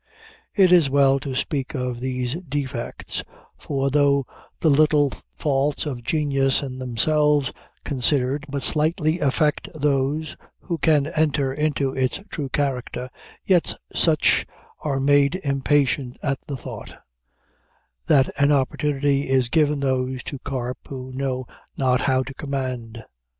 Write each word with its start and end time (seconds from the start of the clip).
It 0.55 0.71
is 0.71 0.89
well 0.89 1.19
to 1.19 1.35
speak 1.35 1.75
of 1.75 1.99
these 1.99 2.33
defects, 2.41 3.23
for 3.55 3.91
though 3.91 4.25
the 4.59 4.69
little 4.71 5.11
faults 5.35 5.85
of 5.85 6.01
genius, 6.01 6.63
in 6.63 6.79
themselves 6.79 7.51
considered, 7.83 8.47
but 8.49 8.63
slightly 8.63 9.19
affect 9.19 9.69
those 9.79 10.35
who 10.61 10.79
can 10.79 11.05
enter 11.05 11.53
into 11.53 11.93
its 11.93 12.19
true 12.31 12.49
character, 12.49 13.11
yet 13.43 13.75
such 13.93 14.47
are 14.79 14.99
made 14.99 15.39
impatient 15.43 16.17
at 16.23 16.41
the 16.47 16.57
thought, 16.57 16.95
that 18.07 18.27
an 18.41 18.51
opportunity 18.51 19.29
is 19.29 19.49
given 19.49 19.81
those 19.81 20.23
to 20.23 20.39
carp 20.39 20.79
who 20.87 21.11
know 21.13 21.45
not 21.77 22.01
how 22.01 22.23
to 22.23 22.33
commend. 22.33 23.03